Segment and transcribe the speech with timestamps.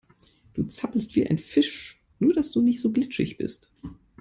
[0.55, 3.71] Du zappelst wie ein Fisch, nur dass du nicht so glitschig bist.